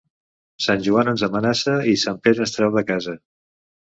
[0.67, 3.15] Sant Joan ens amenaça i Sant Pere ens trau de casa.